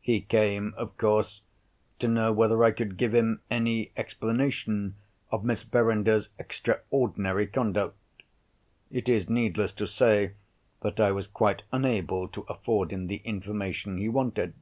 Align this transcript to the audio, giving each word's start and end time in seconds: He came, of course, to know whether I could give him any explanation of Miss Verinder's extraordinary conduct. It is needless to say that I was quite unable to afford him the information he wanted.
He 0.00 0.22
came, 0.22 0.72
of 0.78 0.96
course, 0.96 1.42
to 1.98 2.08
know 2.08 2.32
whether 2.32 2.64
I 2.64 2.70
could 2.70 2.96
give 2.96 3.14
him 3.14 3.42
any 3.50 3.92
explanation 3.98 4.94
of 5.30 5.44
Miss 5.44 5.62
Verinder's 5.62 6.30
extraordinary 6.38 7.46
conduct. 7.46 7.98
It 8.90 9.10
is 9.10 9.28
needless 9.28 9.74
to 9.74 9.86
say 9.86 10.32
that 10.80 10.98
I 11.00 11.12
was 11.12 11.26
quite 11.26 11.64
unable 11.70 12.28
to 12.28 12.46
afford 12.48 12.92
him 12.92 13.08
the 13.08 13.20
information 13.26 13.98
he 13.98 14.08
wanted. 14.08 14.54